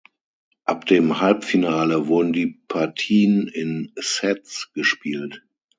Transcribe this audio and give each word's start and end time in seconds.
Ab 0.65 0.87
dem 0.87 1.19
Halbfinale 1.21 2.07
wurden 2.07 2.33
die 2.33 2.59
Partien 2.67 3.47
in 3.47 3.91
"Sets" 3.99 4.71
gespielt. 4.73 5.43